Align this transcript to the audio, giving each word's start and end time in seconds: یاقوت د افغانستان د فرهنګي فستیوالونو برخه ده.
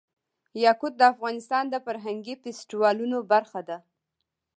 یاقوت 0.63 0.93
د 0.97 1.01
افغانستان 1.13 1.63
د 1.69 1.75
فرهنګي 1.85 2.35
فستیوالونو 2.43 3.17
برخه 3.31 3.61
ده. 3.69 3.77